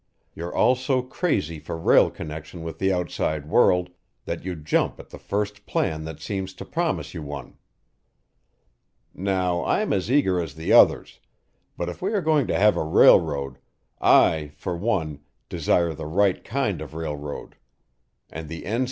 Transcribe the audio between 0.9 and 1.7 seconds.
crazy